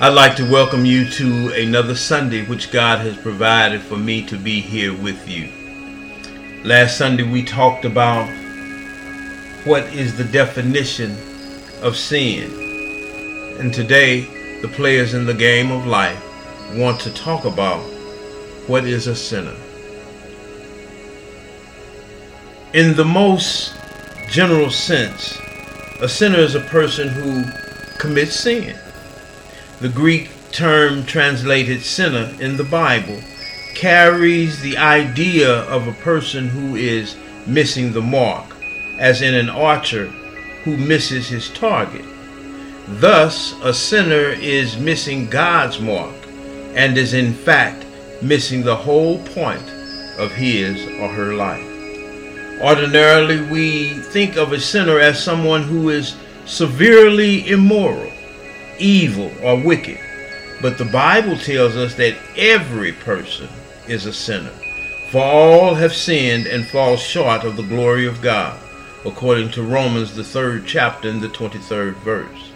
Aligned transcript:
I'd 0.00 0.14
like 0.14 0.34
to 0.36 0.50
welcome 0.50 0.84
you 0.84 1.08
to 1.10 1.52
another 1.52 1.94
Sunday 1.94 2.44
which 2.46 2.72
God 2.72 3.00
has 3.00 3.16
provided 3.16 3.82
for 3.82 3.96
me 3.96 4.24
to 4.26 4.36
be 4.36 4.60
here 4.60 4.96
with 4.96 5.28
you. 5.28 5.48
Last 6.64 6.96
Sunday 6.96 7.22
we 7.22 7.44
talked 7.44 7.84
about 7.84 8.26
what 9.64 9.84
is 9.92 10.16
the 10.16 10.24
definition 10.24 11.12
of 11.82 11.96
sin. 11.96 12.50
And 13.60 13.72
today 13.72 14.22
the 14.62 14.68
players 14.68 15.14
in 15.14 15.24
the 15.24 15.34
game 15.34 15.70
of 15.70 15.86
life 15.86 16.20
want 16.74 16.98
to 17.02 17.14
talk 17.14 17.44
about 17.44 17.82
what 18.66 18.84
is 18.84 19.06
a 19.06 19.14
sinner. 19.14 19.56
In 22.72 22.96
the 22.96 23.04
most 23.04 23.76
general 24.30 24.70
sense, 24.70 25.38
a 26.00 26.08
sinner 26.08 26.38
is 26.38 26.56
a 26.56 26.60
person 26.60 27.08
who 27.08 27.44
commits 27.98 28.34
sin. 28.34 28.76
The 29.82 29.88
Greek 29.88 30.30
term 30.52 31.04
translated 31.06 31.82
sinner 31.82 32.32
in 32.38 32.56
the 32.56 32.62
Bible 32.62 33.18
carries 33.74 34.60
the 34.60 34.76
idea 34.78 35.62
of 35.62 35.88
a 35.88 36.02
person 36.04 36.46
who 36.48 36.76
is 36.76 37.16
missing 37.48 37.92
the 37.92 38.00
mark, 38.00 38.44
as 39.00 39.22
in 39.22 39.34
an 39.34 39.50
archer 39.50 40.06
who 40.62 40.76
misses 40.76 41.28
his 41.28 41.48
target. 41.48 42.04
Thus, 42.86 43.56
a 43.64 43.74
sinner 43.74 44.28
is 44.28 44.78
missing 44.78 45.28
God's 45.28 45.80
mark 45.80 46.14
and 46.76 46.96
is 46.96 47.12
in 47.12 47.34
fact 47.34 47.84
missing 48.22 48.62
the 48.62 48.76
whole 48.76 49.18
point 49.34 49.68
of 50.16 50.30
his 50.30 50.80
or 51.00 51.08
her 51.08 51.34
life. 51.34 51.66
Ordinarily, 52.62 53.40
we 53.50 53.94
think 54.12 54.36
of 54.36 54.52
a 54.52 54.60
sinner 54.60 55.00
as 55.00 55.20
someone 55.20 55.64
who 55.64 55.88
is 55.88 56.14
severely 56.44 57.48
immoral 57.50 58.12
evil 58.82 59.32
or 59.42 59.62
wicked. 59.62 59.98
But 60.60 60.78
the 60.78 60.84
Bible 60.84 61.36
tells 61.36 61.76
us 61.76 61.94
that 61.94 62.16
every 62.36 62.92
person 62.92 63.48
is 63.88 64.06
a 64.06 64.12
sinner. 64.12 64.52
For 65.10 65.22
all 65.22 65.74
have 65.74 65.92
sinned 65.92 66.46
and 66.46 66.66
fall 66.66 66.96
short 66.96 67.44
of 67.44 67.56
the 67.56 67.62
glory 67.62 68.06
of 68.06 68.22
God, 68.22 68.58
according 69.04 69.50
to 69.52 69.62
Romans, 69.62 70.14
the 70.14 70.24
third 70.24 70.66
chapter 70.66 71.08
and 71.08 71.20
the 71.20 71.28
23rd 71.28 71.96
verse. 71.96 72.52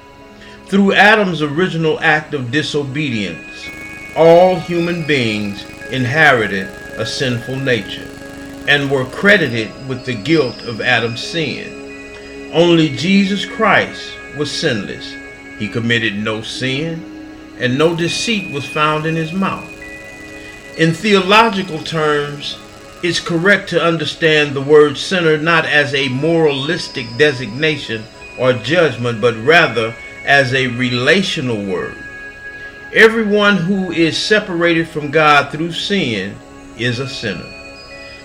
Through 0.67 0.95
Adam's 0.95 1.43
original 1.43 2.01
act 2.01 2.35
of 2.35 2.51
disobedience, 2.51 3.69
all 4.17 4.57
human 4.59 5.07
beings 5.07 5.65
inherited 5.91 6.69
a 6.99 7.05
sinful 7.05 7.57
nature 7.57 8.09
and 8.69 8.91
were 8.91 9.05
credited 9.05 9.71
with 9.89 10.05
the 10.05 10.15
guilt 10.15 10.63
of 10.63 10.81
Adam's 10.81 11.23
sin. 11.23 12.51
Only 12.53 12.97
Jesus 12.97 13.45
Christ 13.45 14.13
was 14.37 14.51
sinless 14.51 15.15
he 15.59 15.69
committed 15.69 16.15
no 16.15 16.43
sin, 16.43 17.55
and 17.59 17.79
no 17.79 17.97
deceit 17.97 18.53
was 18.53 18.67
found 18.67 19.07
in 19.07 19.17
his 19.17 19.33
mouth. 19.33 19.73
In 20.79 20.93
theological 20.93 21.79
terms, 21.79 22.59
it's 23.03 23.21
correct 23.21 23.71
to 23.71 23.83
understand 23.83 24.55
the 24.55 24.61
word 24.61 24.99
sinner 24.99 25.39
not 25.39 25.65
as 25.65 25.95
a 25.95 26.09
moralistic 26.09 27.07
designation 27.17 28.05
or 28.39 28.53
judgment, 28.53 29.21
but 29.21 29.37
rather 29.37 29.95
as 30.25 30.53
a 30.53 30.67
relational 30.67 31.65
word. 31.65 31.97
Everyone 32.93 33.57
who 33.57 33.91
is 33.91 34.19
separated 34.19 34.89
from 34.89 35.11
God 35.11 35.51
through 35.51 35.73
sin 35.73 36.37
is 36.79 36.99
a 36.99 37.09
sinner. 37.09 37.53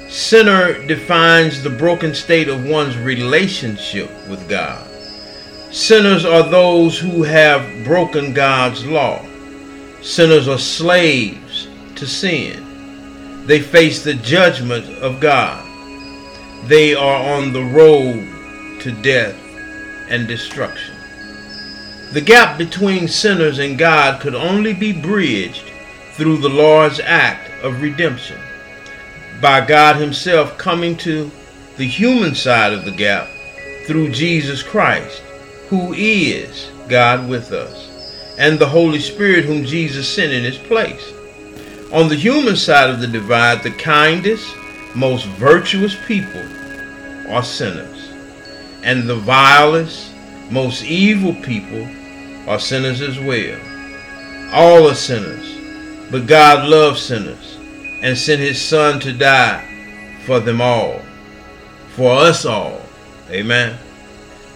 Sinner 0.10 0.86
defines 0.88 1.64
the 1.64 1.70
broken 1.70 2.14
state 2.14 2.50
of 2.50 2.66
one's 2.66 2.98
relationship 2.98 4.10
with 4.28 4.50
God. 4.50 4.91
Sinners 5.72 6.26
are 6.26 6.44
those 6.44 7.00
who 7.00 7.24
have 7.24 7.86
broken 7.86 8.34
God's 8.34 8.86
law. 8.86 9.26
Sinners 10.02 10.50
are 10.50 10.58
slaves 10.58 11.70
to 11.96 12.06
sin. 12.06 13.46
They 13.48 13.62
face 13.62 14.04
the 14.04 14.16
judgment 14.16 14.86
of 14.98 15.22
God. 15.22 15.66
They 16.68 16.94
are 16.94 17.38
on 17.38 17.54
the 17.54 17.64
road 17.64 18.82
to 18.82 18.92
death 19.02 19.40
and 20.10 20.28
destruction. 20.28 20.94
The 22.12 22.20
gap 22.20 22.58
between 22.58 23.08
sinners 23.08 23.60
and 23.60 23.78
God 23.78 24.20
could 24.20 24.36
only 24.36 24.74
be 24.74 24.92
bridged 24.92 25.72
through 26.16 26.40
the 26.40 26.50
Lord's 26.50 27.00
act 27.00 27.50
of 27.64 27.82
redemption, 27.82 28.42
by 29.42 29.66
God 29.66 29.96
Himself 29.96 30.58
coming 30.58 30.98
to 30.98 31.32
the 31.78 31.88
human 31.88 32.36
side 32.36 32.74
of 32.74 32.84
the 32.84 32.92
gap 32.92 33.30
through 33.88 34.12
Jesus 34.12 34.62
Christ 34.62 35.24
who 35.72 35.94
is 35.94 36.70
God 36.90 37.30
with 37.30 37.54
us, 37.54 38.36
and 38.38 38.60
the 38.60 38.68
Holy 38.68 39.00
Spirit 39.00 39.46
whom 39.46 39.64
Jesus 39.64 40.06
sent 40.06 40.34
in 40.34 40.44
his 40.44 40.58
place. 40.58 41.14
On 41.94 42.10
the 42.10 42.16
human 42.16 42.58
side 42.58 42.90
of 42.90 43.00
the 43.00 43.08
divide, 43.08 43.64
the 43.64 43.72
kindest, 43.72 44.54
most 44.96 45.26
virtuous 45.28 45.96
people 46.06 46.44
are 47.32 47.42
sinners, 47.42 48.12
and 48.84 49.08
the 49.08 49.16
vilest, 49.16 50.12
most 50.52 50.84
evil 50.84 51.34
people 51.36 51.88
are 52.50 52.60
sinners 52.60 53.00
as 53.00 53.18
well. 53.18 53.58
All 54.54 54.90
are 54.90 54.94
sinners, 54.94 56.12
but 56.12 56.28
God 56.28 56.68
loves 56.68 57.02
sinners 57.02 57.58
and 58.04 58.18
sent 58.18 58.42
his 58.42 58.62
Son 58.62 59.00
to 59.00 59.14
die 59.14 60.20
for 60.26 60.42
them 60.42 60.60
all, 60.60 61.00
for 61.96 62.12
us 62.12 62.44
all. 62.44 62.82
Amen. 63.30 63.78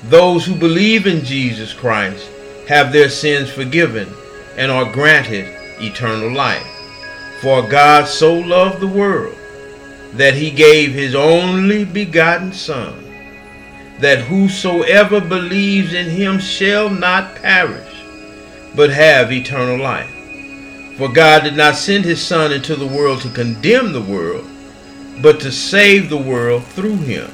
Those 0.10 0.46
who 0.46 0.54
believe 0.54 1.08
in 1.08 1.26
Jesus 1.26 1.74
Christ 1.74 2.30
have 2.68 2.94
their 2.94 3.10
sins 3.10 3.50
forgiven 3.50 4.08
and 4.56 4.72
are 4.72 4.92
granted 4.92 5.46
eternal 5.82 6.32
life. 6.32 6.68
For 7.42 7.68
God 7.68 8.08
so 8.08 8.36
loved 8.36 8.82
the 8.82 8.88
world 8.88 9.36
that 10.14 10.36
he 10.36 10.52
gave 10.52 10.94
his 10.94 11.16
only 11.16 11.86
begotten 11.86 12.54
Son, 12.54 12.94
that 14.00 14.20
whosoever 14.20 15.20
believes 15.20 15.94
in 15.96 16.08
him 16.08 16.38
shall 16.38 16.88
not 16.88 17.36
perish, 17.38 18.04
but 18.76 18.92
have 18.92 19.32
eternal 19.32 19.80
life. 19.80 20.12
For 20.98 21.10
God 21.10 21.46
did 21.46 21.58
not 21.58 21.78
send 21.78 22.06
his 22.06 22.22
Son 22.22 22.52
into 22.52 22.76
the 22.76 22.86
world 22.86 23.22
to 23.22 23.30
condemn 23.30 23.92
the 23.92 24.02
world, 24.02 24.46
but 25.24 25.40
to 25.40 25.52
save 25.52 26.10
the 26.10 26.16
world 26.18 26.64
through 26.64 26.98
him, 26.98 27.32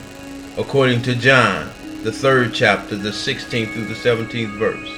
according 0.58 1.02
to 1.02 1.16
John 1.16 1.70
the 2.04 2.12
third 2.12 2.54
chapter, 2.54 2.96
the 2.96 3.10
16th 3.10 3.74
through 3.74 3.86
the 3.86 3.94
17th 3.94 4.58
verse. 4.58 4.90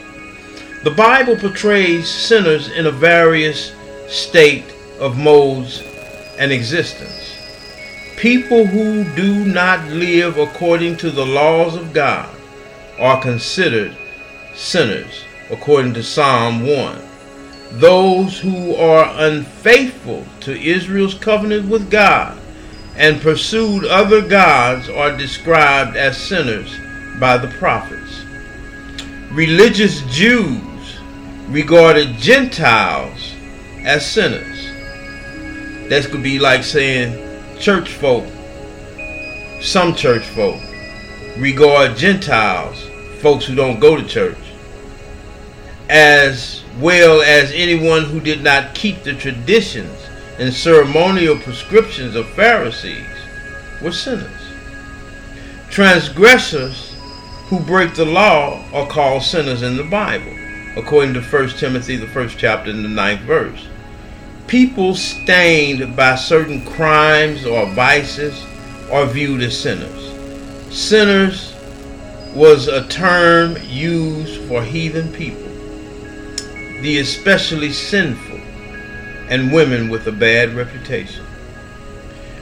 The 0.84 0.91
Bible 0.91 1.36
portrays 1.36 2.09
sinners 2.09 2.69
in 2.69 2.86
a 2.86 2.91
various 2.91 3.74
state 4.08 4.74
of 5.00 5.18
modes 5.18 5.81
and 6.40 6.52
existence. 6.52 7.38
People 8.18 8.66
who 8.66 9.03
do 9.16 9.44
not 9.46 9.86
live 9.90 10.38
according 10.38 10.96
to 10.97 11.12
the 11.12 11.25
laws 11.25 11.75
of 11.75 11.94
God 11.94 12.34
are 13.00 13.22
considered 13.22 13.96
sinners, 14.56 15.25
according 15.50 15.94
to 15.96 16.03
Psalm 16.03 16.66
1. 16.66 17.02
Those 17.74 18.40
who 18.40 18.75
are 18.75 19.12
unfaithful 19.25 20.25
to 20.41 20.58
Israel's 20.58 21.16
covenant 21.16 21.68
with 21.68 21.91
God 21.91 22.38
and 22.96 23.20
pursued 23.20 23.84
other 23.85 24.22
gods 24.22 24.88
are 24.88 25.18
described 25.18 25.97
as 25.97 26.16
sinners 26.16 26.78
by 27.19 27.38
the 27.38 27.47
prophets. 27.59 28.24
Religious 29.31 30.01
Jews 30.03 31.00
regarded 31.47 32.18
Gentiles 32.18 33.34
as 33.84 34.06
sinners. 34.09 34.68
That 35.90 36.07
could 36.12 36.23
be 36.23 36.40
like 36.40 36.63
saying 36.63 37.19
church 37.59 37.94
folk, 37.94 38.25
some 39.62 39.96
church 39.96 40.25
folk, 40.28 40.62
regard 41.38 41.97
Gentiles, 41.97 42.88
folks 43.22 43.46
who 43.46 43.56
don't 43.56 43.79
go 43.79 43.96
to 43.96 44.06
church, 44.07 44.38
as 45.90 46.63
well 46.79 47.22
as 47.22 47.52
anyone 47.53 48.03
who 48.03 48.20
did 48.20 48.43
not 48.43 48.73
keep 48.73 49.03
the 49.03 49.14
traditions 49.14 49.97
and 50.40 50.53
ceremonial 50.53 51.38
prescriptions 51.38 52.16
of 52.16 52.28
Pharisees 52.29 53.05
were 53.82 53.91
sinners. 53.91 54.29
Transgressors 55.70 56.92
who 57.53 57.59
break 57.59 57.94
the 57.94 58.03
law 58.03 58.59
are 58.73 58.88
called 58.88 59.22
sinners 59.22 59.61
in 59.61 59.78
the 59.78 59.84
Bible, 59.84 60.35
according 60.76 61.14
to 61.14 61.22
1 61.22 61.50
Timothy, 61.50 61.96
the 61.96 62.08
first 62.08 62.40
chapter, 62.40 62.72
and 62.72 62.84
the 62.84 62.90
ninth 62.90 63.22
verse. 63.22 63.67
People 64.47 64.96
stained 64.96 65.96
by 65.96 66.16
certain 66.16 66.66
crimes 66.66 67.46
or 67.46 67.67
vices 67.67 68.44
are 68.91 69.05
viewed 69.05 69.44
as 69.44 69.55
sinners. 69.55 70.76
Sinners 70.76 71.53
was 72.34 72.67
a 72.67 72.88
term 72.88 73.55
used 73.67 74.41
for 74.47 74.64
heathen 74.64 75.14
people, 75.14 75.47
the 76.82 76.97
especially 77.02 77.72
sinful, 77.72 78.41
and 79.29 79.53
women 79.53 79.90
with 79.90 80.08
a 80.08 80.11
bad 80.11 80.55
reputation. 80.55 81.23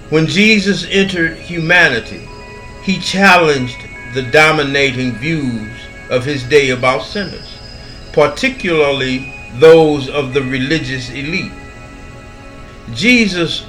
When 0.09 0.25
Jesus 0.25 0.87
entered 0.89 1.35
humanity, 1.35 2.29
he 2.83 2.97
challenged 2.99 3.75
the 4.13 4.23
dominating 4.23 5.13
views 5.13 5.71
of 6.09 6.25
his 6.25 6.43
day 6.43 6.69
about 6.69 7.03
sinners, 7.03 7.57
particularly 8.13 9.33
those 9.55 10.09
of 10.09 10.33
the 10.33 10.41
religious 10.41 11.09
elite. 11.09 11.51
Jesus 12.93 13.65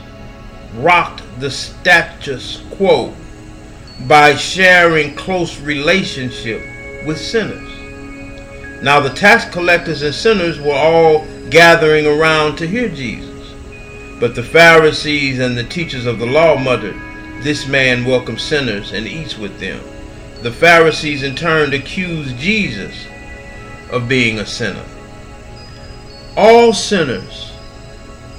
rocked 0.77 1.23
the 1.41 1.51
status 1.51 2.63
quo 2.73 3.15
by 4.07 4.35
sharing 4.35 5.15
close 5.15 5.61
relationship 5.61 6.63
with 7.07 7.19
sinners. 7.19 7.69
Now 8.83 8.99
the 8.99 9.11
tax 9.11 9.45
collectors 9.53 10.03
and 10.03 10.15
sinners 10.15 10.59
were 10.59 10.75
all 10.75 11.25
gathering 11.51 12.07
around 12.07 12.57
to 12.57 12.67
hear 12.67 12.89
Jesus. 12.89 13.31
But 14.19 14.35
the 14.35 14.43
Pharisees 14.43 15.39
and 15.39 15.57
the 15.57 15.65
teachers 15.65 16.07
of 16.07 16.19
the 16.19 16.27
law 16.27 16.57
muttered, 16.57 16.97
This 17.43 17.67
man 17.67 18.05
welcomes 18.05 18.43
sinners 18.43 18.93
and 18.93 19.07
eats 19.07 19.37
with 19.37 19.59
them. 19.61 19.81
The 20.43 20.51
Pharisees 20.51 21.23
in 21.23 21.37
turn 21.37 21.73
accused 21.73 22.37
Jesus 22.37 23.07
of 23.93 24.09
being 24.09 24.41
a 24.41 24.47
sinner. 24.47 24.85
All 26.37 26.73
sinners, 26.73 27.53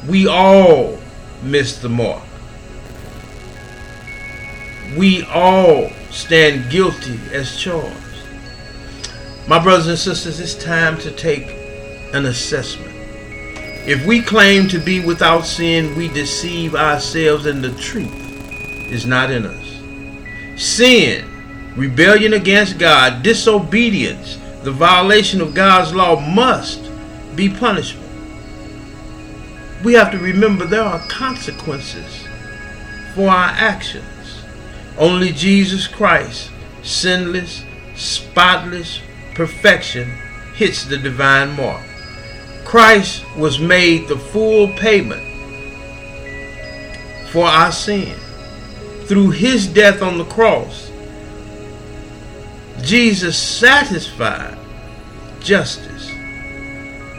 we 0.07 0.27
all 0.27 0.99
miss 1.43 1.77
the 1.77 1.87
mark. 1.87 2.23
We 4.97 5.23
all 5.23 5.89
stand 6.11 6.69
guilty 6.69 7.19
as 7.31 7.57
charged. 7.57 7.95
My 9.47 9.63
brothers 9.63 9.87
and 9.87 9.97
sisters, 9.97 10.41
it's 10.41 10.55
time 10.55 10.97
to 10.99 11.11
take 11.11 11.47
an 12.13 12.25
assessment. 12.25 12.91
If 13.85 14.05
we 14.05 14.21
claim 14.21 14.67
to 14.69 14.79
be 14.79 14.99
without 14.99 15.45
sin, 15.45 15.95
we 15.95 16.09
deceive 16.09 16.75
ourselves 16.75 17.45
and 17.45 17.63
the 17.63 17.73
truth 17.79 18.13
is 18.91 19.05
not 19.05 19.31
in 19.31 19.45
us. 19.45 20.61
Sin, 20.61 21.29
rebellion 21.75 22.33
against 22.33 22.77
God, 22.77 23.23
disobedience, 23.23 24.37
the 24.63 24.71
violation 24.71 25.41
of 25.41 25.53
God's 25.53 25.93
law 25.93 26.19
must 26.19 26.89
be 27.35 27.49
punishment. 27.49 28.09
We 29.83 29.93
have 29.93 30.11
to 30.11 30.17
remember 30.17 30.65
there 30.65 30.81
are 30.81 31.05
consequences 31.07 32.25
for 33.15 33.29
our 33.29 33.49
actions. 33.49 34.05
Only 34.97 35.31
Jesus 35.31 35.87
Christ, 35.87 36.51
sinless, 36.83 37.63
spotless 37.95 39.01
perfection, 39.33 40.09
hits 40.55 40.85
the 40.85 40.97
divine 40.97 41.55
mark. 41.55 41.83
Christ 42.63 43.25
was 43.35 43.59
made 43.59 44.07
the 44.07 44.17
full 44.17 44.69
payment 44.69 45.21
for 47.29 47.45
our 47.45 47.71
sin. 47.71 48.15
Through 49.05 49.31
his 49.31 49.67
death 49.67 50.01
on 50.01 50.17
the 50.17 50.25
cross, 50.25 50.91
Jesus 52.83 53.37
satisfied 53.37 54.57
justice, 55.39 56.11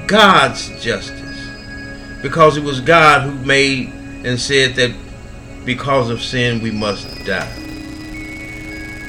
God's 0.06 0.68
justice, 0.82 1.48
because 2.22 2.56
it 2.58 2.62
was 2.62 2.80
God 2.80 3.22
who 3.22 3.34
made 3.46 3.88
and 4.24 4.38
said 4.38 4.74
that 4.76 4.94
because 5.64 6.10
of 6.10 6.22
sin 6.22 6.62
we 6.62 6.70
must 6.70 7.08
die. 7.24 7.50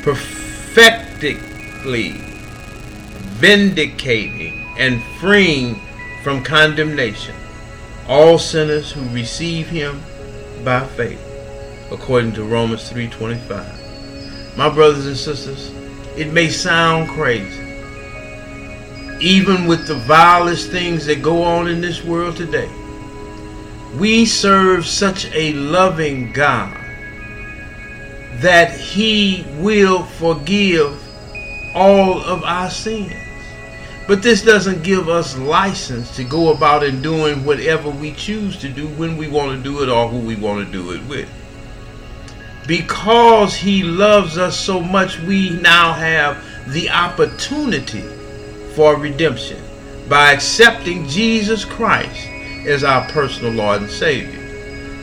Perfectly 0.01 1.33
vindicating 3.35 4.65
and 4.77 5.03
freeing 5.19 5.79
from 6.23 6.41
condemnation 6.41 7.35
all 8.07 8.39
sinners 8.39 8.91
who 8.91 9.01
receive 9.09 9.67
him 9.67 10.01
by 10.63 10.85
faith 10.85 11.19
according 11.91 12.31
to 12.31 12.43
Romans 12.43 12.89
3:25 12.89 14.57
my 14.57 14.69
brothers 14.69 15.05
and 15.05 15.17
sisters 15.17 15.69
it 16.17 16.31
may 16.31 16.49
sound 16.49 17.09
crazy 17.09 17.61
even 19.21 19.65
with 19.65 19.87
the 19.87 19.95
vilest 19.95 20.71
things 20.71 21.05
that 21.05 21.21
go 21.21 21.43
on 21.43 21.67
in 21.67 21.81
this 21.81 22.03
world 22.03 22.35
today 22.35 22.69
we 23.97 24.25
serve 24.25 24.85
such 24.85 25.25
a 25.33 25.53
loving 25.53 26.31
God 26.33 26.77
that 28.41 28.71
he 28.71 29.45
will 29.59 30.03
forgive 30.03 31.01
all 31.75 32.21
of 32.21 32.43
our 32.43 32.69
sins 32.69 33.13
but 34.07 34.21
this 34.21 34.43
doesn't 34.43 34.83
give 34.83 35.09
us 35.09 35.35
license 35.37 36.15
to 36.15 36.23
go 36.23 36.53
about 36.53 36.83
and 36.83 37.01
doing 37.01 37.43
whatever 37.43 37.89
we 37.89 38.11
choose 38.13 38.55
to 38.57 38.69
do 38.69 38.87
when 38.89 39.17
we 39.17 39.27
want 39.27 39.57
to 39.57 39.63
do 39.63 39.81
it 39.81 39.89
or 39.89 40.07
who 40.07 40.19
we 40.19 40.35
want 40.35 40.63
to 40.63 40.71
do 40.71 40.91
it 40.91 41.03
with. 41.07 41.27
Because 42.67 43.55
he 43.55 43.83
loves 43.83 44.37
us 44.37 44.59
so 44.59 44.81
much, 44.81 45.19
we 45.19 45.51
now 45.51 45.93
have 45.93 46.43
the 46.73 46.89
opportunity 46.89 48.01
for 48.75 48.97
redemption 48.97 49.61
by 50.09 50.31
accepting 50.31 51.07
Jesus 51.07 51.63
Christ 51.63 52.27
as 52.65 52.83
our 52.83 53.07
personal 53.09 53.51
Lord 53.51 53.83
and 53.83 53.91
Savior. 53.91 54.41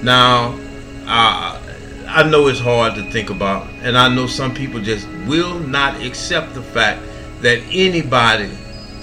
Now, 0.02 0.58
uh, 1.06 1.60
I 2.08 2.28
know 2.28 2.48
it's 2.48 2.60
hard 2.60 2.94
to 2.96 3.10
think 3.10 3.30
about, 3.30 3.68
and 3.82 3.96
I 3.96 4.12
know 4.12 4.26
some 4.26 4.54
people 4.54 4.80
just 4.80 5.08
will 5.26 5.58
not 5.58 6.02
accept 6.02 6.54
the 6.54 6.62
fact 6.62 7.00
that 7.40 7.60
anybody 7.70 8.50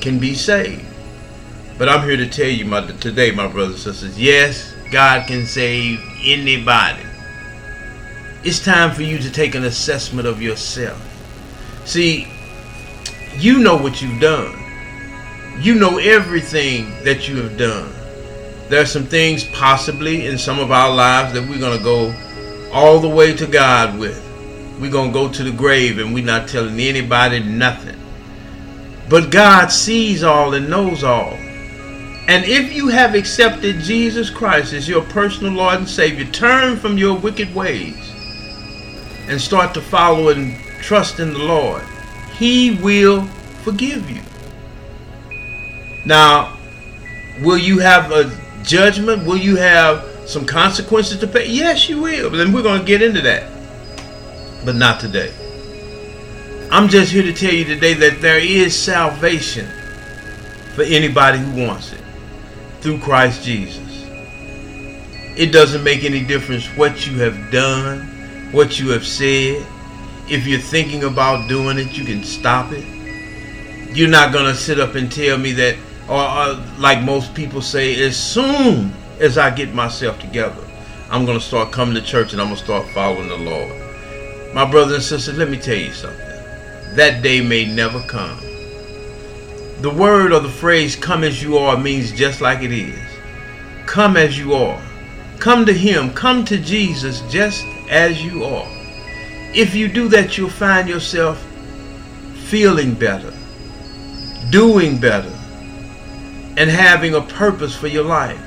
can 0.01 0.19
be 0.19 0.33
saved. 0.33 0.85
But 1.77 1.89
I'm 1.89 2.07
here 2.07 2.17
to 2.17 2.29
tell 2.29 2.50
you 2.50 2.65
my, 2.65 2.85
today, 2.85 3.31
my 3.31 3.47
brothers 3.47 3.85
and 3.85 3.95
sisters, 3.95 4.19
yes, 4.19 4.75
God 4.91 5.27
can 5.27 5.45
save 5.45 6.00
anybody. 6.23 7.03
It's 8.41 8.63
time 8.63 8.91
for 8.91 9.01
you 9.01 9.18
to 9.18 9.30
take 9.30 9.53
an 9.53 9.65
assessment 9.65 10.25
of 10.25 10.41
yourself. 10.41 11.01
See, 11.86 12.25
you 13.36 13.59
know 13.59 13.75
what 13.75 14.01
you've 14.01 14.21
done. 14.21 14.57
You 15.59 15.75
know 15.75 15.97
everything 15.97 17.03
that 17.03 17.27
you 17.27 17.36
have 17.44 17.57
done. 17.57 17.91
There 18.69 18.81
are 18.81 18.86
some 18.86 19.03
things 19.03 19.44
possibly 19.44 20.25
in 20.27 20.38
some 20.38 20.57
of 20.57 20.71
our 20.71 20.94
lives 20.94 21.33
that 21.33 21.50
we're 21.50 21.59
going 21.59 21.77
to 21.77 21.83
go 21.83 22.15
all 22.71 23.00
the 23.01 23.09
way 23.09 23.36
to 23.36 23.45
God 23.45 24.00
with. 24.00 24.24
We're 24.80 24.89
going 24.89 25.09
to 25.09 25.13
go 25.13 25.27
to 25.27 25.44
the 25.44 25.51
grave 25.51 25.97
and 25.97 26.13
we're 26.13 26.24
not 26.24 26.47
telling 26.47 26.80
anybody 26.80 27.44
nothing. 27.44 28.00
But 29.09 29.31
God 29.31 29.68
sees 29.68 30.24
all 30.24 30.53
and 30.53 30.69
knows 30.69 31.03
all. 31.03 31.33
And 32.30 32.45
if 32.45 32.71
you 32.71 32.88
have 32.88 33.15
accepted 33.15 33.81
Jesus 33.81 34.30
Christ 34.30 34.71
as 34.71 34.88
your 34.88 35.01
personal 35.01 35.51
Lord 35.51 35.80
and 35.80 35.89
Savior, 35.89 36.25
turn 36.25 36.77
from 36.77 36.97
your 36.97 37.18
wicked 37.18 37.53
ways 37.53 38.15
and 39.30 39.40
start 39.40 39.74
to 39.76 39.81
follow 39.81 40.30
and 40.30 40.58
trust 40.81 41.20
in 41.20 41.34
the 41.34 41.40
Lord. 41.40 41.84
He 42.34 42.72
will 42.72 43.24
forgive 43.64 44.10
you. 44.10 44.22
Now, 46.06 46.58
will 47.42 47.58
you 47.58 47.80
have 47.80 48.12
a 48.12 48.31
judgment? 48.64 49.26
Will 49.26 49.38
you 49.38 49.56
have 49.57 50.06
some 50.28 50.45
consequences 50.45 51.19
to 51.19 51.28
pay? 51.28 51.48
Yes, 51.48 51.88
you 51.88 52.02
will. 52.02 52.30
Then 52.30 52.52
we're 52.52 52.64
going 52.64 52.80
to 52.80 52.86
get 52.86 53.02
into 53.02 53.21
that. 53.21 53.50
But 54.66 54.76
not 54.76 55.00
today. 55.00 55.31
I'm 56.71 56.88
just 56.88 57.12
here 57.12 57.24
to 57.24 57.33
tell 57.33 57.54
you 57.54 57.66
today 57.66 57.94
that 57.95 58.21
there 58.21 58.40
is 58.40 58.76
salvation 58.76 59.68
for 60.76 60.83
anybody 60.83 61.40
who 61.40 61.66
wants 61.66 61.94
it 61.94 62.02
through 62.81 63.00
Christ 63.00 63.44
Jesus. 63.44 64.06
It 65.38 65.52
doesn't 65.52 65.83
make 65.83 66.04
any 66.04 66.24
difference 66.24 66.66
what 66.78 67.07
you 67.07 67.19
have 67.19 67.52
done, 67.52 68.19
what 68.51 68.79
you 68.79 68.89
have 68.89 69.06
said. 69.06 69.65
If 70.29 70.45
you're 70.45 70.59
thinking 70.59 71.03
about 71.03 71.49
doing 71.49 71.77
it, 71.77 71.97
you 71.97 72.06
can 72.06 72.23
stop 72.23 72.71
it. 72.71 72.85
You're 73.95 74.09
not 74.09 74.31
going 74.31 74.45
to 74.45 74.56
sit 74.56 74.79
up 74.79 74.95
and 74.95 75.11
tell 75.11 75.37
me 75.37 75.51
that, 75.53 75.75
or, 76.07 76.21
or 76.21 76.79
like 76.79 77.03
most 77.03 77.33
people 77.33 77.61
say, 77.61 78.03
as 78.03 78.15
soon 78.15 78.94
as 79.19 79.37
I 79.37 79.49
get 79.49 79.73
myself 79.73 80.19
together, 80.19 80.63
I'm 81.09 81.25
going 81.25 81.39
to 81.39 81.44
start 81.44 81.71
coming 81.71 81.95
to 81.95 82.01
church 82.01 82.33
and 82.33 82.41
I'm 82.41 82.47
going 82.47 82.59
to 82.59 82.63
start 82.63 82.87
following 82.89 83.27
the 83.27 83.37
Lord. 83.37 84.53
My 84.53 84.69
brothers 84.69 84.94
and 84.94 85.03
sisters, 85.03 85.37
let 85.37 85.49
me 85.49 85.57
tell 85.57 85.77
you 85.77 85.91
something 85.91 86.29
that 86.95 87.21
day 87.21 87.41
may 87.41 87.65
never 87.65 88.01
come. 88.01 88.39
The 89.81 89.94
word 89.95 90.33
or 90.33 90.39
the 90.39 90.49
phrase 90.49 90.95
come 90.95 91.23
as 91.23 91.41
you 91.41 91.57
are 91.57 91.77
means 91.77 92.11
just 92.11 92.41
like 92.41 92.63
it 92.63 92.71
is. 92.71 92.99
Come 93.85 94.18
as 94.18 94.37
you 94.37 94.53
are. 94.53 94.81
Come 95.39 95.65
to 95.65 95.73
Him. 95.73 96.13
Come 96.13 96.44
to 96.45 96.57
Jesus 96.57 97.21
just 97.31 97.63
as 97.90 98.24
you 98.24 98.44
are. 98.44 98.68
If 99.54 99.74
you 99.74 99.88
do 99.88 100.08
that, 100.10 100.38
you'll 100.38 100.50
find 100.50 100.88
yourself 100.88 101.44
feeling 102.46 102.94
better, 102.94 103.34
doing 104.52 104.98
better, 104.98 105.34
and 106.58 106.69
having 106.69 107.16
a 107.16 107.22
purpose 107.22 107.76
for 107.76 107.88
your 107.88 108.04
life. 108.04 108.40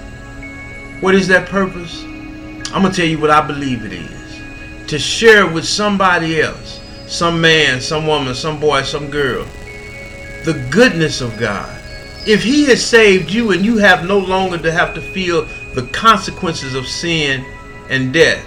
What 1.00 1.14
is 1.14 1.26
that 1.28 1.48
purpose? 1.48 2.02
I'm 2.04 2.82
going 2.82 2.92
to 2.92 2.96
tell 2.96 3.06
you 3.06 3.18
what 3.18 3.30
I 3.30 3.46
believe 3.46 3.84
it 3.84 3.92
is. 3.92 4.88
To 4.88 4.98
share 4.98 5.46
with 5.46 5.64
somebody 5.64 6.40
else 6.40 6.80
some 7.06 7.40
man, 7.40 7.80
some 7.80 8.06
woman, 8.06 8.34
some 8.34 8.60
boy, 8.60 8.82
some 8.82 9.10
girl, 9.10 9.44
the 10.44 10.66
goodness 10.70 11.20
of 11.20 11.36
God. 11.38 11.68
If 12.26 12.42
He 12.42 12.64
has 12.66 12.84
saved 12.84 13.30
you 13.30 13.50
and 13.52 13.64
you 13.64 13.78
have 13.78 14.06
no 14.06 14.18
longer 14.18 14.58
to 14.58 14.70
have 14.72 14.94
to 14.94 15.00
feel 15.00 15.44
the 15.74 15.88
consequences 15.92 16.74
of 16.74 16.86
sin 16.86 17.44
and 17.88 18.12
death, 18.12 18.46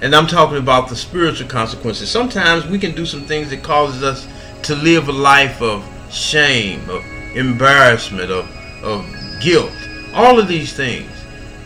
and 0.00 0.14
I'm 0.14 0.26
talking 0.26 0.58
about 0.58 0.88
the 0.88 0.96
spiritual 0.96 1.48
consequences. 1.48 2.10
Sometimes 2.10 2.66
we 2.66 2.78
can 2.78 2.94
do 2.94 3.06
some 3.06 3.22
things 3.22 3.50
that 3.50 3.62
causes 3.62 4.02
us 4.02 4.28
to 4.64 4.74
live 4.74 5.08
a 5.08 5.12
life 5.12 5.62
of 5.62 5.84
shame, 6.10 6.88
of 6.90 7.04
embarrassment, 7.34 8.30
of 8.30 8.48
of 8.84 9.06
guilt, 9.40 9.72
all 10.14 10.38
of 10.38 10.46
these 10.46 10.72
things. 10.72 11.10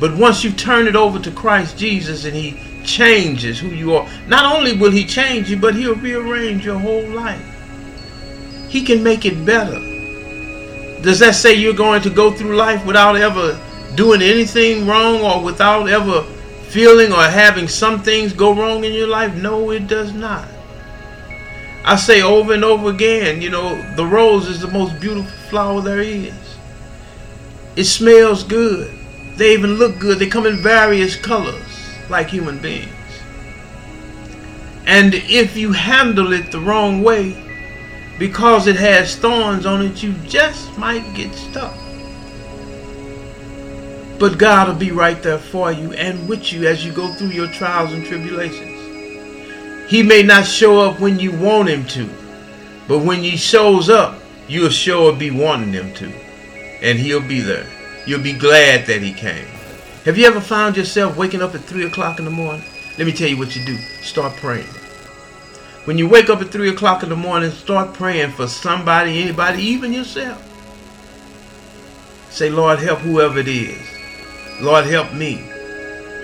But 0.01 0.17
once 0.17 0.45
you 0.45 0.53
turn 0.53 0.87
it 0.87 0.95
over 0.95 1.19
to 1.19 1.31
Christ 1.33 1.77
Jesus 1.77 2.25
and 2.25 2.35
He 2.35 2.57
changes 2.85 3.59
who 3.59 3.69
you 3.69 3.95
are, 3.95 4.09
not 4.29 4.57
only 4.57 4.77
will 4.77 4.93
He 4.93 5.05
change 5.05 5.51
you, 5.51 5.59
but 5.59 5.75
He'll 5.75 5.97
rearrange 5.97 6.65
your 6.65 6.79
whole 6.79 7.07
life. 7.09 7.45
He 8.69 8.85
can 8.85 9.03
make 9.03 9.25
it 9.25 9.45
better. 9.45 9.81
Does 11.03 11.19
that 11.19 11.35
say 11.35 11.55
you're 11.55 11.75
going 11.75 12.03
to 12.03 12.11
go 12.11 12.31
through 12.31 12.57
life 12.57 12.85
without 12.87 13.17
ever 13.17 13.59
doing 13.95 14.23
anything 14.23 14.87
wrong 14.87 15.23
or 15.23 15.43
without 15.43 15.89
ever 15.89 16.25
feeling 16.69 17.13
or 17.13 17.23
having 17.23 17.69
some 17.69 18.03
things 18.03 18.33
go 18.33 18.55
wrong 18.55 18.85
in 18.85 18.93
your 18.93 19.09
life? 19.09 19.35
No, 19.35 19.71
it 19.71 19.87
does 19.87 20.13
not. 20.13 20.49
I 21.85 21.97
say 21.97 22.23
over 22.23 22.53
and 22.53 22.65
over 22.65 22.91
again, 22.91 23.41
you 23.41 23.51
know, 23.51 23.81
the 23.97 24.05
rose 24.05 24.47
is 24.47 24.61
the 24.61 24.69
most 24.69 25.01
beautiful 25.01 25.31
flower 25.49 25.81
there 25.81 26.01
is. 26.01 26.35
It 27.77 27.85
smells 27.85 28.43
good. 28.43 28.95
They 29.37 29.55
even 29.55 29.75
look 29.75 29.99
good. 29.99 30.19
They 30.19 30.27
come 30.27 30.47
in 30.47 30.63
various 30.63 31.17
colors 31.17 31.95
like 32.11 32.29
human 32.29 32.59
beings. 32.59 32.93
And 34.87 35.15
if 35.15 35.57
you 35.57 35.73
handle 35.73 36.33
it 36.33 36.51
the 36.51 36.61
wrong 36.61 37.03
way, 37.03 37.45
because 38.19 38.67
it 38.67 38.77
has 38.77 39.17
thorns 39.17 39.65
on 39.65 39.81
it, 39.83 40.03
you 40.03 40.13
just 40.27 40.77
might 40.77 41.15
get 41.15 41.33
stuck. 41.35 41.77
But 44.19 44.37
God 44.37 44.69
will 44.69 44.75
be 44.75 44.91
right 44.91 45.23
there 45.23 45.39
for 45.39 45.71
you 45.71 45.93
and 45.93 46.29
with 46.29 46.53
you 46.53 46.67
as 46.67 46.85
you 46.85 46.93
go 46.93 47.15
through 47.15 47.29
your 47.29 47.47
trials 47.53 47.93
and 47.93 48.05
tribulations. 48.05 48.75
He 49.89 50.03
may 50.03 50.23
not 50.23 50.45
show 50.45 50.81
up 50.81 50.99
when 50.99 51.21
you 51.21 51.31
want 51.33 51.69
him 51.69 51.87
to, 51.87 52.11
but 52.89 52.99
when 52.99 53.23
he 53.23 53.37
shows 53.37 53.89
up, 53.89 54.21
you'll 54.49 54.71
sure 54.71 55.15
be 55.15 55.31
wanting 55.31 55.73
him 55.73 55.95
to. 55.95 56.13
And 56.83 56.99
he'll 56.99 57.27
be 57.27 57.41
there. 57.41 57.67
You'll 58.07 58.23
be 58.23 58.33
glad 58.33 58.87
that 58.87 59.03
he 59.03 59.13
came. 59.13 59.47
Have 60.05 60.19
you 60.19 60.27
ever 60.27 60.41
found 60.41 60.77
yourself 60.77 61.17
waking 61.17 61.43
up 61.43 61.55
at 61.55 61.61
3 61.61 61.87
o'clock 61.87 62.19
in 62.19 62.25
the 62.25 62.31
morning? 62.31 62.65
Let 62.99 63.07
me 63.07 63.13
tell 63.13 63.29
you 63.29 63.39
what 63.39 63.55
you 63.55 63.65
do. 63.65 63.77
Start 64.03 64.35
praying. 64.37 64.67
When 65.85 65.97
you 65.97 66.09
wake 66.09 66.29
up 66.29 66.41
at 66.41 66.51
3 66.51 66.71
o'clock 66.71 67.03
in 67.03 67.09
the 67.09 67.17
morning, 67.17 67.51
start 67.51 67.95
praying 67.95 68.33
for 68.33 68.47
somebody, 68.49 69.23
anybody, 69.23 69.63
even 69.63 69.93
yourself. 69.93 70.43
Say, 72.31 72.51
Lord, 72.51 72.79
help 72.79 72.99
whoever 73.01 73.39
it 73.39 73.49
is. 73.49 73.98
Lord, 74.61 74.87
help 74.87 75.13
me. 75.13 75.45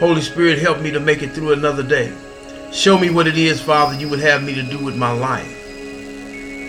Holy 0.01 0.21
Spirit, 0.21 0.59
help 0.59 0.81
me 0.81 0.91
to 0.91 1.01
make 1.01 1.23
it 1.23 1.31
through 1.31 1.53
another 1.53 1.83
day. 1.83 2.13
Show 2.73 2.99
me 2.99 3.11
what 3.11 3.29
it 3.29 3.39
is, 3.39 3.61
Father, 3.61 3.97
you 3.97 4.09
would 4.09 4.19
have 4.19 4.43
me 4.43 4.55
to 4.55 4.63
do 4.63 4.83
with 4.83 4.97
my 4.97 5.13
life. 5.13 5.61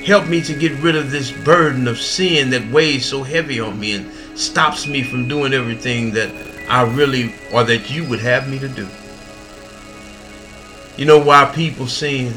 Help 0.06 0.28
me 0.28 0.42
to 0.44 0.54
get 0.54 0.72
rid 0.84 0.96
of 0.96 1.10
this 1.10 1.32
burden 1.32 1.88
of 1.88 2.00
sin 2.00 2.52
that 2.52 2.72
weighs 2.72 3.08
so 3.08 3.24
heavy 3.24 3.60
on 3.60 3.80
me 3.80 3.94
and 3.94 4.12
stops 4.38 4.86
me 4.86 5.02
from 5.02 5.28
doing 5.28 5.54
everything 5.54 6.12
that 6.12 6.32
I 6.70 6.84
really 6.84 7.34
or 7.52 7.64
that 7.64 7.90
you 7.90 8.08
would 8.08 8.20
have 8.20 8.48
me 8.48 8.60
to 8.60 8.68
do. 8.68 8.88
You 10.98 11.06
know 11.06 11.18
why 11.18 11.52
people 11.56 11.88
sin? 11.88 12.34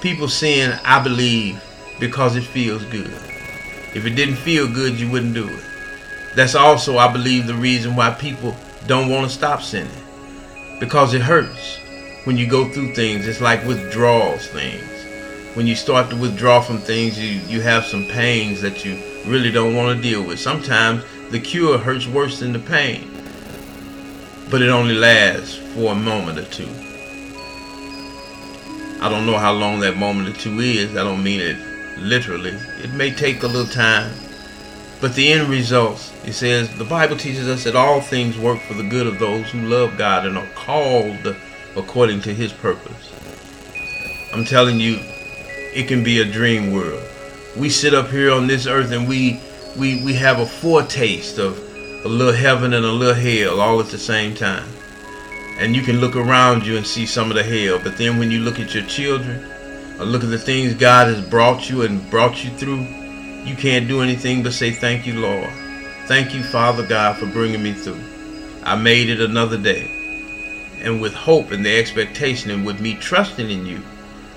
People 0.00 0.28
sin, 0.28 0.78
I 0.84 1.02
believe, 1.02 1.60
because 1.98 2.36
it 2.36 2.44
feels 2.44 2.84
good. 2.84 3.10
If 3.94 4.06
it 4.06 4.10
didn't 4.10 4.36
feel 4.36 4.72
good, 4.72 4.98
you 5.00 5.10
wouldn't 5.10 5.34
do 5.34 5.48
it. 5.48 5.64
That's 6.34 6.54
also, 6.54 6.98
I 6.98 7.12
believe, 7.12 7.46
the 7.46 7.54
reason 7.54 7.94
why 7.94 8.10
people 8.10 8.56
don't 8.86 9.08
want 9.08 9.28
to 9.28 9.34
stop 9.34 9.62
sinning. 9.62 9.92
Because 10.80 11.14
it 11.14 11.22
hurts 11.22 11.78
when 12.24 12.36
you 12.36 12.48
go 12.48 12.68
through 12.70 12.94
things. 12.94 13.26
It's 13.26 13.40
like 13.40 13.64
withdrawals 13.64 14.46
things. 14.48 14.84
When 15.54 15.66
you 15.66 15.76
start 15.76 16.10
to 16.10 16.16
withdraw 16.16 16.60
from 16.60 16.78
things, 16.78 17.18
you, 17.18 17.40
you 17.46 17.60
have 17.60 17.84
some 17.84 18.06
pains 18.06 18.60
that 18.62 18.84
you 18.84 19.00
really 19.26 19.52
don't 19.52 19.76
want 19.76 19.96
to 19.96 20.02
deal 20.02 20.22
with. 20.22 20.40
Sometimes 20.40 21.04
the 21.30 21.38
cure 21.38 21.78
hurts 21.78 22.08
worse 22.08 22.40
than 22.40 22.52
the 22.52 22.58
pain. 22.58 23.10
But 24.50 24.62
it 24.62 24.68
only 24.68 24.94
lasts 24.94 25.56
for 25.74 25.92
a 25.92 25.94
moment 25.94 26.38
or 26.38 26.44
two. 26.44 26.68
I 29.00 29.08
don't 29.08 29.26
know 29.26 29.38
how 29.38 29.52
long 29.52 29.80
that 29.80 29.96
moment 29.96 30.28
or 30.28 30.40
two 30.40 30.58
is. 30.60 30.96
I 30.96 31.04
don't 31.04 31.22
mean 31.22 31.40
it 31.40 31.56
literally. 31.98 32.56
It 32.82 32.92
may 32.92 33.12
take 33.12 33.42
a 33.42 33.46
little 33.46 33.70
time. 33.70 34.12
But 35.04 35.16
the 35.16 35.32
end 35.34 35.50
results, 35.50 36.14
it 36.24 36.32
says, 36.32 36.74
the 36.78 36.84
Bible 36.86 37.18
teaches 37.18 37.46
us 37.46 37.64
that 37.64 37.76
all 37.76 38.00
things 38.00 38.38
work 38.38 38.58
for 38.60 38.72
the 38.72 38.82
good 38.82 39.06
of 39.06 39.18
those 39.18 39.50
who 39.50 39.60
love 39.60 39.98
God 39.98 40.24
and 40.24 40.38
are 40.38 40.48
called 40.54 41.36
according 41.76 42.22
to 42.22 42.32
his 42.32 42.54
purpose. 42.54 43.12
I'm 44.32 44.46
telling 44.46 44.80
you, 44.80 45.00
it 45.74 45.88
can 45.88 46.02
be 46.02 46.22
a 46.22 46.24
dream 46.24 46.72
world. 46.72 47.06
We 47.54 47.68
sit 47.68 47.92
up 47.92 48.08
here 48.08 48.32
on 48.32 48.46
this 48.46 48.66
earth 48.66 48.92
and 48.92 49.06
we 49.06 49.42
we 49.76 50.02
we 50.02 50.14
have 50.14 50.38
a 50.38 50.46
foretaste 50.46 51.36
of 51.36 51.58
a 52.06 52.08
little 52.08 52.32
heaven 52.32 52.72
and 52.72 52.86
a 52.86 52.90
little 52.90 53.14
hell 53.14 53.60
all 53.60 53.80
at 53.80 53.88
the 53.88 53.98
same 53.98 54.34
time. 54.34 54.66
And 55.58 55.76
you 55.76 55.82
can 55.82 56.00
look 56.00 56.16
around 56.16 56.64
you 56.64 56.78
and 56.78 56.86
see 56.86 57.04
some 57.04 57.30
of 57.30 57.36
the 57.36 57.42
hell, 57.42 57.78
but 57.78 57.98
then 57.98 58.18
when 58.18 58.30
you 58.30 58.40
look 58.40 58.58
at 58.58 58.72
your 58.72 58.86
children 58.86 59.44
or 60.00 60.06
look 60.06 60.24
at 60.24 60.30
the 60.30 60.38
things 60.38 60.72
God 60.72 61.08
has 61.08 61.20
brought 61.20 61.68
you 61.68 61.82
and 61.82 62.10
brought 62.10 62.42
you 62.42 62.48
through, 62.56 63.03
you 63.44 63.56
can't 63.56 63.88
do 63.88 64.02
anything 64.02 64.42
but 64.42 64.52
say 64.52 64.70
thank 64.70 65.06
you, 65.06 65.20
Lord. 65.20 65.50
Thank 66.06 66.34
you, 66.34 66.42
Father 66.42 66.86
God, 66.86 67.16
for 67.16 67.26
bringing 67.26 67.62
me 67.62 67.72
through. 67.72 68.00
I 68.62 68.76
made 68.76 69.08
it 69.08 69.20
another 69.20 69.58
day 69.58 69.94
and 70.84 71.00
with 71.00 71.14
hope 71.14 71.50
and 71.50 71.64
the 71.64 71.78
expectation 71.78 72.50
and 72.50 72.64
with 72.64 72.80
me 72.80 72.94
trusting 72.94 73.50
in 73.50 73.66
you, 73.66 73.80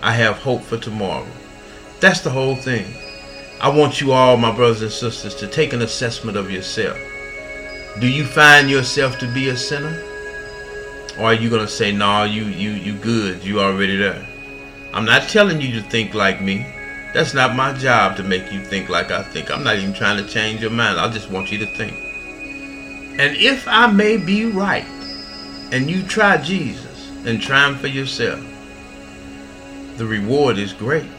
I 0.01 0.13
have 0.13 0.37
hope 0.37 0.63
for 0.63 0.77
tomorrow. 0.77 1.27
That's 1.99 2.21
the 2.21 2.29
whole 2.29 2.55
thing. 2.55 2.85
I 3.59 3.69
want 3.69 3.99
you 3.99 4.13
all, 4.13 4.37
my 4.37 4.55
brothers 4.55 4.81
and 4.81 4.91
sisters, 4.91 5.35
to 5.35 5.47
take 5.47 5.73
an 5.73 5.81
assessment 5.81 6.37
of 6.37 6.49
yourself. 6.49 6.97
Do 7.99 8.07
you 8.07 8.23
find 8.23 8.69
yourself 8.69 9.19
to 9.19 9.33
be 9.33 9.49
a 9.49 9.57
sinner? 9.57 10.01
Or 11.19 11.25
are 11.25 11.33
you 11.33 11.49
to 11.49 11.67
say, 11.67 11.91
nah, 11.91 12.23
you, 12.23 12.45
you, 12.45 12.71
you 12.71 12.93
good, 12.93 13.43
you 13.43 13.59
already 13.59 13.97
there? 13.97 14.25
I'm 14.93 15.05
not 15.05 15.27
telling 15.27 15.59
you 15.59 15.73
to 15.73 15.89
think 15.89 16.13
like 16.13 16.41
me. 16.41 16.65
That's 17.13 17.33
not 17.33 17.55
my 17.55 17.73
job 17.73 18.17
to 18.17 18.23
make 18.23 18.51
you 18.51 18.63
think 18.63 18.89
like 18.89 19.11
I 19.11 19.23
think. 19.23 19.49
I'm 19.49 19.63
not 19.63 19.77
even 19.77 19.93
trying 19.93 20.23
to 20.23 20.29
change 20.29 20.61
your 20.61 20.71
mind. 20.71 20.99
I 20.99 21.09
just 21.09 21.31
want 21.31 21.51
you 21.51 21.57
to 21.59 21.65
think. 21.65 21.93
And 23.19 23.35
if 23.35 23.67
I 23.67 23.87
may 23.87 24.17
be 24.17 24.45
right, 24.45 24.85
and 25.71 25.89
you 25.89 26.03
try 26.03 26.37
Jesus 26.37 27.09
and 27.25 27.41
try 27.41 27.67
him 27.67 27.75
for 27.75 27.87
yourself, 27.87 28.39
the 29.97 30.05
reward 30.05 30.57
is 30.57 30.73
great. 30.73 31.09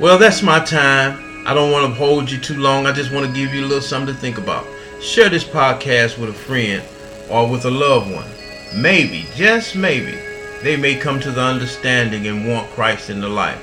Well, 0.00 0.18
that's 0.18 0.42
my 0.42 0.58
time. 0.58 1.46
I 1.46 1.54
don't 1.54 1.70
want 1.70 1.86
to 1.86 1.94
hold 1.94 2.30
you 2.30 2.38
too 2.38 2.58
long. 2.58 2.86
I 2.86 2.92
just 2.92 3.12
want 3.12 3.26
to 3.26 3.32
give 3.32 3.54
you 3.54 3.60
a 3.60 3.66
little 3.66 3.80
something 3.80 4.14
to 4.14 4.20
think 4.20 4.38
about. 4.38 4.66
Share 5.00 5.28
this 5.28 5.44
podcast 5.44 6.18
with 6.18 6.30
a 6.30 6.32
friend 6.32 6.82
or 7.30 7.48
with 7.48 7.64
a 7.66 7.70
loved 7.70 8.10
one. 8.10 8.26
Maybe, 8.74 9.26
just 9.36 9.76
maybe, 9.76 10.18
they 10.62 10.76
may 10.76 10.96
come 10.96 11.20
to 11.20 11.30
the 11.30 11.40
understanding 11.40 12.26
and 12.26 12.48
want 12.48 12.68
Christ 12.70 13.10
in 13.10 13.20
their 13.20 13.30
life. 13.30 13.62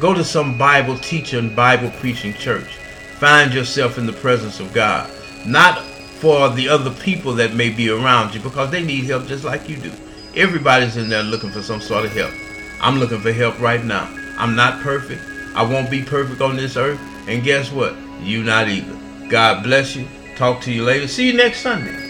Go 0.00 0.14
to 0.14 0.22
some 0.22 0.56
Bible 0.56 0.96
teacher 0.98 1.38
and 1.38 1.56
Bible 1.56 1.90
preaching 1.98 2.32
church. 2.34 2.76
Find 3.18 3.52
yourself 3.52 3.98
in 3.98 4.06
the 4.06 4.12
presence 4.12 4.60
of 4.60 4.72
God. 4.72 5.10
Not 5.44 5.82
for 5.82 6.48
the 6.50 6.68
other 6.68 6.90
people 6.90 7.32
that 7.34 7.54
may 7.54 7.70
be 7.70 7.90
around 7.90 8.32
you 8.32 8.40
because 8.40 8.70
they 8.70 8.82
need 8.82 9.04
help 9.04 9.26
just 9.26 9.44
like 9.44 9.68
you 9.68 9.76
do. 9.76 9.92
Everybody's 10.36 10.96
in 10.96 11.08
there 11.08 11.24
looking 11.24 11.50
for 11.50 11.62
some 11.62 11.80
sort 11.80 12.04
of 12.04 12.12
help. 12.12 12.32
I'm 12.80 13.00
looking 13.00 13.20
for 13.20 13.32
help 13.32 13.58
right 13.60 13.84
now. 13.84 14.08
I'm 14.36 14.54
not 14.54 14.80
perfect. 14.82 15.22
I 15.56 15.64
won't 15.64 15.90
be 15.90 16.04
perfect 16.04 16.40
on 16.40 16.56
this 16.56 16.76
earth. 16.76 17.00
And 17.26 17.42
guess 17.42 17.72
what? 17.72 17.96
You 18.22 18.44
not 18.44 18.68
either. 18.68 18.96
God 19.28 19.64
bless 19.64 19.96
you. 19.96 20.06
Talk 20.36 20.60
to 20.62 20.72
you 20.72 20.84
later. 20.84 21.08
See 21.08 21.26
you 21.26 21.34
next 21.34 21.60
Sunday. 21.60 22.07